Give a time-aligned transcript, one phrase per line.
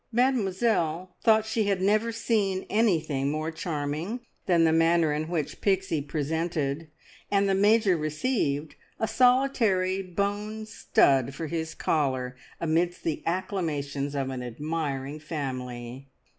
[0.11, 6.01] Mademoiselle thought she had never seen anything more charming, than the manner in which Pixie
[6.01, 6.89] presented,
[7.29, 14.31] and the Major received, a solitary bone stud for his collar, amidst the acclamations of
[14.31, 16.07] an admiring family.